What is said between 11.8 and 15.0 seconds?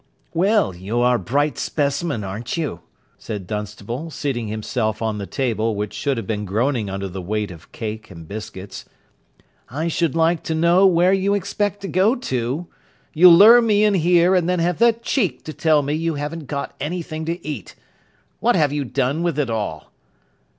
to go to. You lure me in here, and then have the